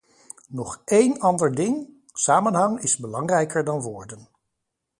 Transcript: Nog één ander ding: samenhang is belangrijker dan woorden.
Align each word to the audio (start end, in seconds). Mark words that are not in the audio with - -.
Nog 0.47 0.81
één 0.85 1.19
ander 1.19 1.55
ding: 1.55 1.89
samenhang 2.13 2.79
is 2.79 2.97
belangrijker 2.97 3.63
dan 3.63 3.81
woorden. 3.81 4.27